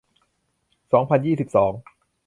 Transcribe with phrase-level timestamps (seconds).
[0.91, 1.71] สองพันยี่สิบสอง